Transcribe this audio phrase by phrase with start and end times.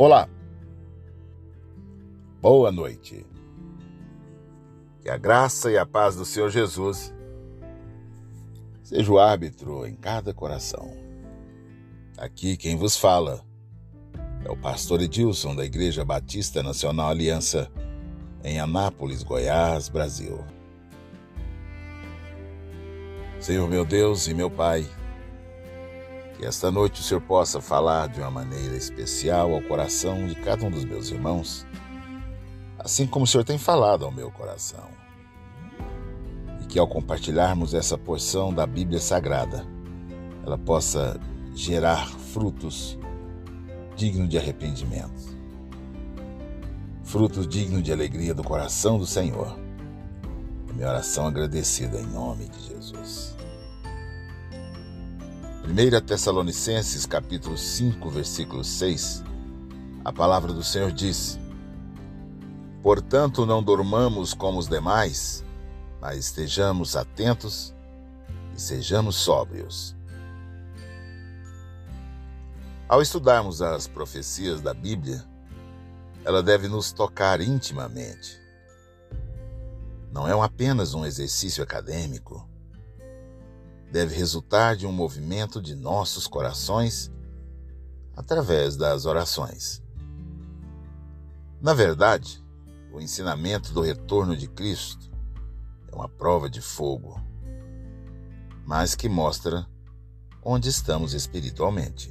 [0.00, 0.26] Olá,
[2.40, 3.26] boa noite.
[5.02, 7.12] Que a graça e a paz do Senhor Jesus
[8.82, 10.90] seja o árbitro em cada coração.
[12.16, 13.44] Aqui quem vos fala
[14.42, 17.70] é o pastor Edilson da Igreja Batista Nacional Aliança
[18.42, 20.42] em Anápolis, Goiás, Brasil.
[23.38, 24.88] Senhor meu Deus e meu Pai,
[26.40, 30.64] que esta noite o Senhor possa falar de uma maneira especial ao coração de cada
[30.64, 31.66] um dos meus irmãos,
[32.78, 34.88] assim como o Senhor tem falado ao meu coração.
[36.62, 39.66] E que ao compartilharmos essa porção da Bíblia Sagrada,
[40.42, 41.20] ela possa
[41.54, 42.98] gerar frutos
[43.94, 45.36] dignos de arrependimento,
[47.04, 49.58] frutos dignos de alegria do coração do Senhor.
[50.74, 53.39] Minha oração agradecida em nome de Jesus.
[55.62, 59.22] 1 Tessalonicenses capítulo 5, versículo 6,
[60.02, 61.38] a palavra do Senhor diz:
[62.82, 65.44] Portanto, não dormamos como os demais,
[66.00, 67.74] mas estejamos atentos
[68.56, 69.94] e sejamos sóbrios.
[72.88, 75.22] Ao estudarmos as profecias da Bíblia,
[76.24, 78.40] ela deve nos tocar intimamente.
[80.10, 82.49] Não é apenas um exercício acadêmico,
[83.90, 87.10] deve resultar de um movimento de nossos corações
[88.16, 89.82] através das orações.
[91.60, 92.42] Na verdade,
[92.92, 95.10] o ensinamento do retorno de Cristo
[95.90, 97.20] é uma prova de fogo,
[98.64, 99.66] mas que mostra
[100.42, 102.10] onde estamos espiritualmente.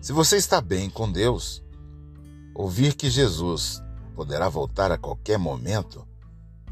[0.00, 1.62] Se você está bem com Deus,
[2.54, 3.82] ouvir que Jesus
[4.14, 6.06] poderá voltar a qualquer momento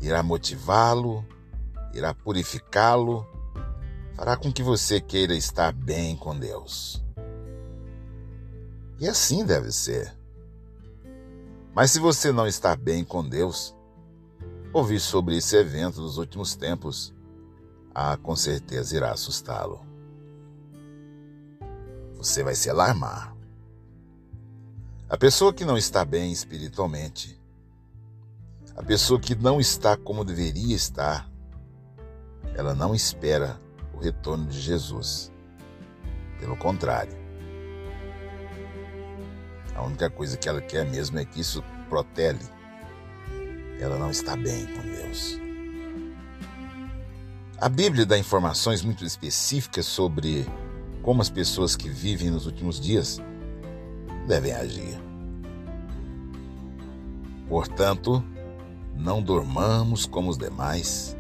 [0.00, 1.24] irá motivá-lo
[1.96, 3.26] irá purificá-lo,
[4.14, 7.02] fará com que você queira estar bem com Deus.
[8.98, 10.16] E assim deve ser.
[11.74, 13.76] Mas se você não está bem com Deus,
[14.72, 17.14] ouvir sobre esse evento dos últimos tempos,
[17.94, 19.84] ah, com certeza irá assustá-lo.
[22.16, 23.36] Você vai se alarmar.
[25.08, 27.40] A pessoa que não está bem espiritualmente,
[28.74, 31.30] a pessoa que não está como deveria estar,
[32.56, 33.60] ela não espera
[33.92, 35.30] o retorno de Jesus.
[36.40, 37.16] Pelo contrário.
[39.74, 42.40] A única coisa que ela quer mesmo é que isso protele.
[43.78, 45.38] Ela não está bem com Deus.
[47.58, 50.46] A Bíblia dá informações muito específicas sobre
[51.02, 53.18] como as pessoas que vivem nos últimos dias
[54.26, 54.98] devem agir.
[57.48, 58.24] Portanto,
[58.94, 61.15] não dormamos como os demais,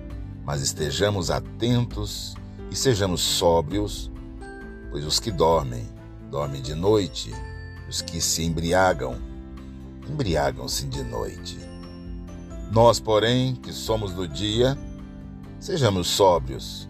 [0.46, 2.36] mas estejamos atentos
[2.70, 4.12] e sejamos sóbrios,
[4.92, 5.88] pois os que dormem,
[6.30, 7.34] dormem de noite,
[7.88, 9.20] os que se embriagam,
[10.08, 11.58] embriagam-se de noite.
[12.70, 14.78] Nós, porém, que somos do dia,
[15.58, 16.88] sejamos sóbrios,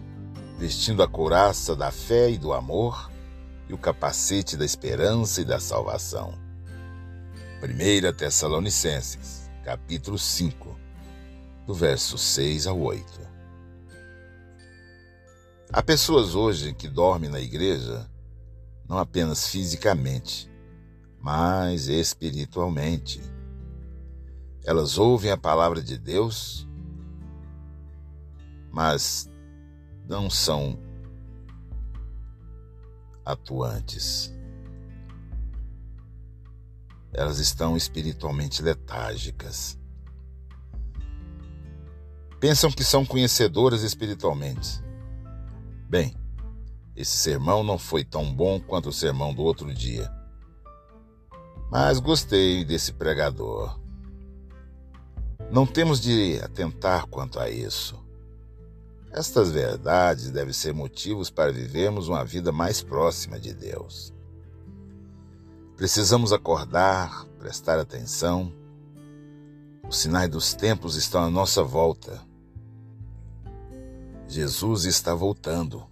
[0.59, 3.11] vestindo a couraça da fé e do amor
[3.67, 6.31] e o capacete da esperança e da salvação.
[7.63, 10.79] 1 Tessalonicenses, capítulo 5,
[11.65, 13.36] do verso 6 ao 8.
[15.71, 18.09] Há pessoas hoje que dormem na igreja
[18.87, 20.49] não apenas fisicamente,
[21.19, 23.21] mas espiritualmente.
[24.63, 26.65] Elas ouvem a palavra de Deus,
[28.71, 29.29] mas
[30.07, 30.79] não são
[33.25, 34.33] atuantes.
[37.11, 39.77] Elas estão espiritualmente letárgicas.
[42.39, 44.86] Pensam que são conhecedoras espiritualmente
[45.89, 46.13] Bem,
[46.97, 50.11] esse sermão não foi tão bom quanto o sermão do outro dia.
[51.71, 53.79] Mas gostei desse pregador.
[55.49, 57.97] Não temos de atentar quanto a isso.
[59.11, 64.13] Estas verdades devem ser motivos para vivermos uma vida mais próxima de Deus.
[65.77, 68.51] Precisamos acordar, prestar atenção.
[69.87, 72.21] Os sinais dos tempos estão à nossa volta.
[74.37, 75.87] Jesus está voltando.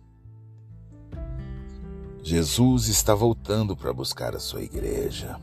[2.21, 5.39] Jesus está voltando para buscar a sua igreja.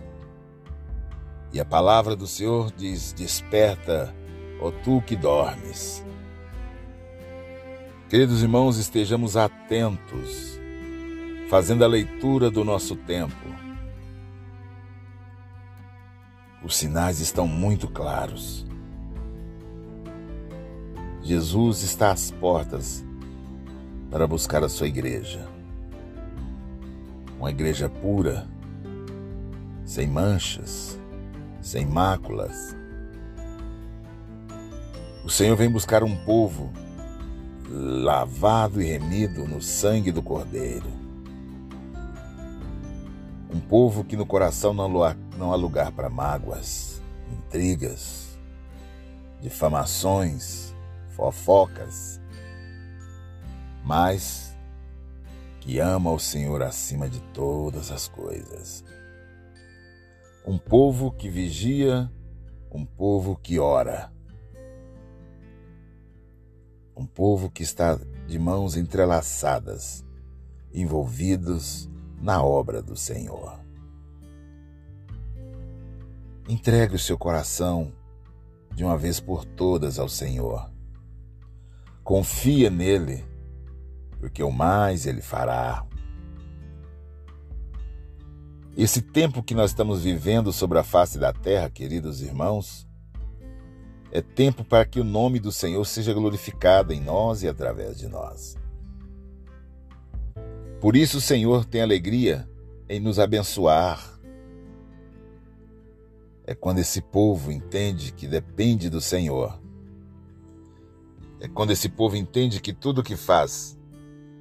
[1.53, 4.15] E a palavra do Senhor diz: Desperta,
[4.61, 6.05] ó tu que dormes.
[8.09, 10.61] Queridos irmãos, estejamos atentos,
[11.51, 13.35] fazendo a leitura do nosso tempo.
[16.63, 18.65] Os sinais estão muito claros.
[21.23, 23.05] Jesus está às portas
[24.11, 25.47] para buscar a sua igreja.
[27.39, 28.47] Uma igreja pura,
[29.85, 30.99] sem manchas,
[31.61, 32.77] sem máculas.
[35.25, 36.73] O Senhor vem buscar um povo
[37.71, 40.91] lavado e remido no sangue do Cordeiro.
[43.49, 48.37] Um povo que no coração não há lugar para mágoas, intrigas,
[49.41, 50.72] difamações,
[51.13, 52.21] fofocas,
[53.85, 54.57] mas
[55.61, 58.85] que ama o Senhor acima de todas as coisas.
[60.45, 62.11] Um povo que vigia,
[62.71, 64.13] um povo que ora.
[66.97, 70.05] Um povo que está de mãos entrelaçadas,
[70.75, 71.89] envolvidos
[72.21, 73.61] na obra do Senhor.
[76.49, 77.93] Entregue o seu coração
[78.75, 80.72] de uma vez por todas ao Senhor.
[82.03, 83.25] Confia nele,
[84.19, 85.87] porque o mais ele fará.
[88.77, 92.89] Esse tempo que nós estamos vivendo sobre a face da terra, queridos irmãos,
[94.11, 98.09] é tempo para que o nome do Senhor seja glorificado em nós e através de
[98.09, 98.57] nós.
[100.81, 102.49] Por isso o Senhor tem alegria
[102.89, 104.19] em nos abençoar.
[106.47, 109.59] É quando esse povo entende que depende do Senhor.
[111.43, 113.77] É quando esse povo entende que tudo o que faz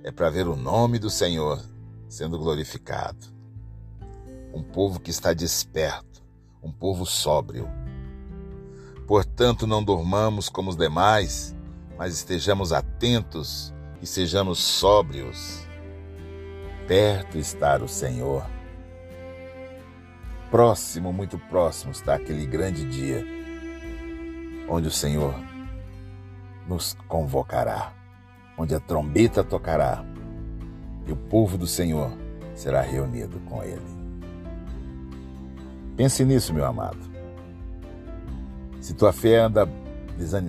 [0.04, 1.60] é para ver o nome do Senhor
[2.08, 3.26] sendo glorificado
[4.54, 6.22] um povo que está desperto,
[6.62, 7.68] um povo sóbrio.
[9.08, 11.56] Portanto, não dormamos como os demais,
[11.98, 15.66] mas estejamos atentos e sejamos sóbrios.
[16.88, 18.46] Perto está o Senhor.
[20.52, 23.26] Próximo, muito próximo está aquele grande dia
[24.70, 25.34] onde o Senhor
[26.68, 27.94] nos convocará,
[28.58, 30.04] onde a trombeta tocará
[31.06, 32.12] e o povo do Senhor
[32.56, 33.82] será reunido com Ele.
[35.96, 37.00] Pense nisso, meu amado.
[38.80, 39.68] Se tua fé anda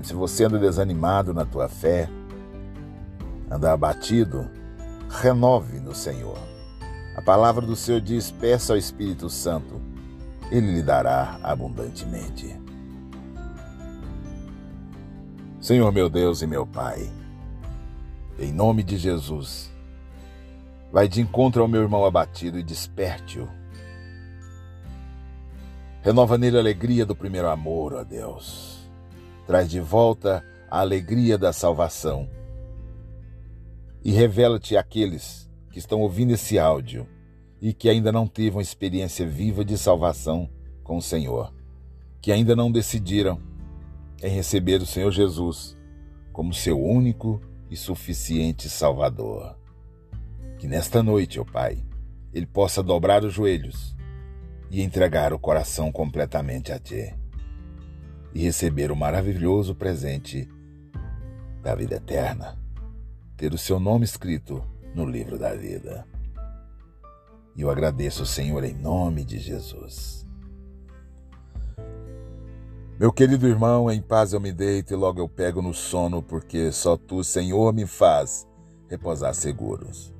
[0.02, 2.08] se você anda desanimado na tua fé,
[3.50, 4.50] anda abatido,
[5.08, 6.36] renove no Senhor.
[7.16, 9.80] A palavra do Senhor diz: peça ao Espírito Santo,
[10.50, 12.61] ele lhe dará abundantemente.
[15.62, 17.10] Senhor meu Deus e meu Pai,
[18.38, 19.72] em nome de Jesus,
[20.92, 23.48] vai de encontro ao meu irmão abatido e desperte-o
[26.02, 28.90] Renova nele a alegria do primeiro amor, ó Deus.
[29.46, 32.28] Traz de volta a alegria da salvação.
[34.04, 37.06] E revela-te àqueles que estão ouvindo esse áudio
[37.60, 40.50] e que ainda não uma experiência viva de salvação
[40.82, 41.54] com o Senhor,
[42.20, 43.40] que ainda não decidiram
[44.22, 45.76] em receber o Senhor Jesus
[46.32, 49.58] como seu único e suficiente Salvador.
[50.58, 51.84] Que nesta noite, ó Pai,
[52.32, 53.96] ele possa dobrar os joelhos
[54.70, 57.14] e entregar o coração completamente a Ti
[58.34, 60.48] e receber o maravilhoso presente
[61.62, 62.58] da vida eterna,
[63.36, 64.64] ter o seu nome escrito
[64.94, 66.06] no livro da vida.
[67.54, 70.21] E eu agradeço, Senhor, em nome de Jesus.
[73.02, 76.70] Meu querido irmão, em paz eu me deito e logo eu pego no sono, porque
[76.70, 78.46] só tu, Senhor, me faz
[78.88, 80.14] repousar seguros.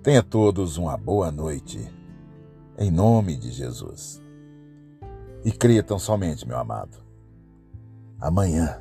[0.00, 1.84] Tenha todos uma boa noite
[2.78, 4.22] em nome de Jesus.
[5.44, 6.98] E creia tão somente, meu amado.
[8.20, 8.80] Amanhã,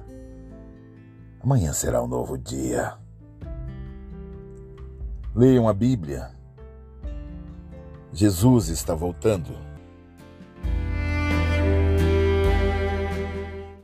[1.40, 3.00] amanhã será um novo dia.
[5.34, 6.30] Leiam a Bíblia.
[8.14, 9.71] Jesus está voltando.